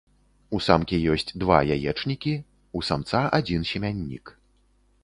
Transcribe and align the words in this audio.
У 0.57 0.61
самкі 0.67 0.97
ёсць 1.15 1.29
два 1.43 1.59
яечнікі, 1.75 2.33
у 2.81 2.85
самца 2.89 3.21
адзін 3.43 3.71
семяннік. 3.75 4.25